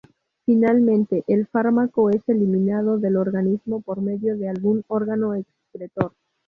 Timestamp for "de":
4.35-4.49